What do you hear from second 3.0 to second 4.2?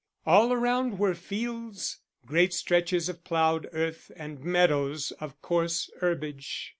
of ploughed earth